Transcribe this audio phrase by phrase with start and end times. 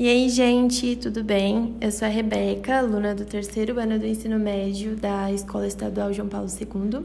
[0.00, 1.74] E aí, gente, tudo bem?
[1.80, 6.28] Eu sou a Rebeca, aluna do terceiro ano do ensino médio da Escola Estadual João
[6.28, 7.00] Paulo II.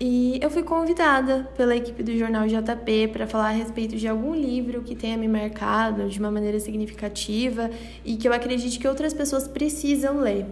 [0.00, 4.34] E eu fui convidada pela equipe do jornal JP para falar a respeito de algum
[4.34, 7.70] livro que tenha me marcado de uma maneira significativa
[8.04, 10.46] e que eu acredite que outras pessoas precisam ler.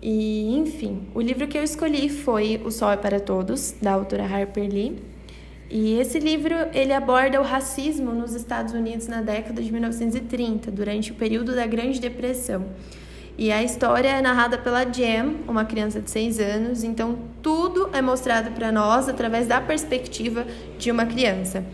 [0.00, 4.22] E, enfim, o livro que eu escolhi foi O Sol é para Todos, da autora
[4.24, 5.13] Harper Lee.
[5.70, 11.10] E esse livro ele aborda o racismo nos Estados Unidos na década de 1930, durante
[11.10, 12.66] o período da Grande Depressão.
[13.36, 18.00] E a história é narrada pela Jem, uma criança de 6 anos, então tudo é
[18.00, 20.46] mostrado para nós através da perspectiva
[20.78, 21.64] de uma criança.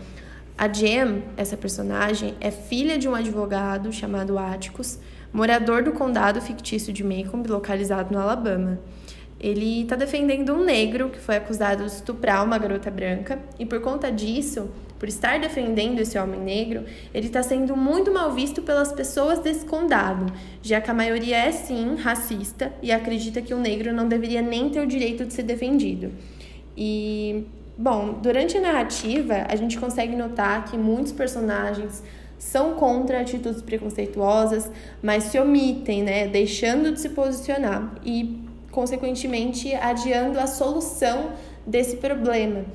[0.57, 4.97] A Jem, essa personagem, é filha de um advogado chamado Atticus,
[5.31, 8.79] morador do condado fictício de Macomb, localizado no Alabama.
[9.41, 13.81] Ele está defendendo um negro que foi acusado de estuprar uma garota branca e por
[13.81, 14.69] conta disso,
[14.99, 19.65] por estar defendendo esse homem negro, ele está sendo muito mal visto pelas pessoas desse
[19.65, 20.31] condado,
[20.61, 24.69] já que a maioria é sim racista e acredita que o negro não deveria nem
[24.69, 26.11] ter o direito de ser defendido.
[26.77, 32.03] E bom, durante a narrativa, a gente consegue notar que muitos personagens
[32.37, 40.39] são contra atitudes preconceituosas, mas se omitem, né, deixando de se posicionar e consequentemente adiando
[40.39, 41.31] a solução
[41.65, 42.65] desse problema.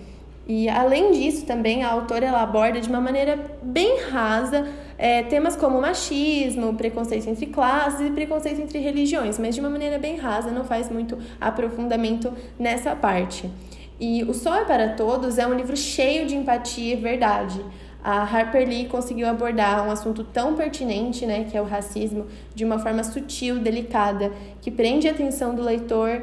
[0.47, 5.56] E além disso, também a autora ela aborda de uma maneira bem rasa é, temas
[5.56, 10.50] como machismo, preconceito entre classes e preconceito entre religiões, mas de uma maneira bem rasa,
[10.50, 13.50] não faz muito aprofundamento nessa parte.
[13.98, 17.60] E O Sol é para Todos é um livro cheio de empatia e verdade
[18.07, 22.65] a Harper Lee conseguiu abordar um assunto tão pertinente, né, que é o racismo, de
[22.65, 24.31] uma forma sutil, delicada,
[24.62, 26.23] que prende a atenção do leitor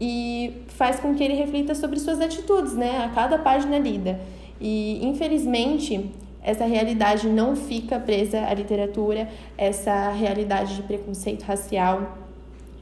[0.00, 4.18] e faz com que ele reflita sobre suas atitudes, né, a cada página lida.
[4.58, 6.10] E infelizmente,
[6.42, 12.16] essa realidade não fica presa à literatura, essa realidade de preconceito racial,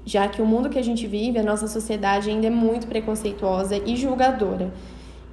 [0.04, 3.76] já que o mundo que a gente vive, a nossa sociedade ainda é muito preconceituosa
[3.84, 4.70] e julgadora.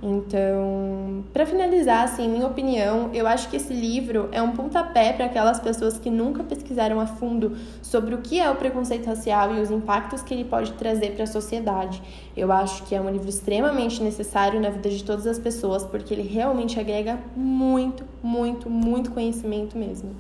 [0.06, 5.28] Então, para finalizar, assim, minha opinião, eu acho que esse livro é um pontapé para
[5.28, 9.62] aquelas pessoas que nunca pesquisaram a fundo sobre o que é o preconceito racial e
[9.62, 12.04] os impactos que ele pode trazer para a sociedade.
[12.36, 16.14] Eu acho que é um livro extremamente necessário na vida de todas as pessoas, porque
[16.14, 20.18] ele realmente agrega muito, muito, muito conhecimento mesmo.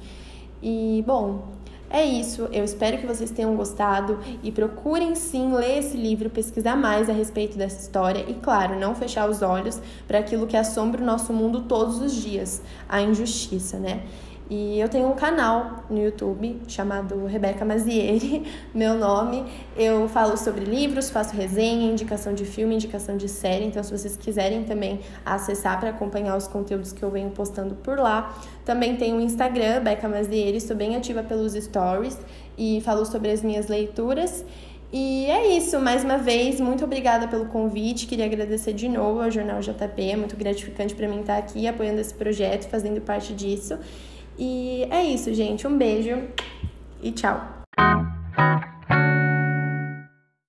[0.62, 1.44] E, bom,
[1.94, 6.76] é isso, eu espero que vocês tenham gostado e procurem sim ler esse livro, pesquisar
[6.76, 11.00] mais a respeito dessa história e, claro, não fechar os olhos para aquilo que assombra
[11.04, 14.02] o nosso mundo todos os dias a injustiça, né?
[14.56, 19.44] E eu tenho um canal no YouTube chamado Rebeca Mazieri, meu nome.
[19.76, 23.66] Eu falo sobre livros, faço resenha, indicação de filme, indicação de série.
[23.66, 27.98] Então, se vocês quiserem também acessar para acompanhar os conteúdos que eu venho postando por
[27.98, 28.38] lá.
[28.64, 32.20] Também tenho o Instagram, Beca Mazieri, estou bem ativa pelos stories
[32.56, 34.46] e falo sobre as minhas leituras.
[34.92, 38.06] E é isso, mais uma vez, muito obrigada pelo convite.
[38.06, 42.00] Queria agradecer de novo ao Jornal JP, é muito gratificante para mim estar aqui apoiando
[42.00, 43.80] esse projeto, fazendo parte disso.
[44.38, 45.68] E é isso, gente.
[45.68, 46.22] Um beijo
[47.02, 47.63] e tchau.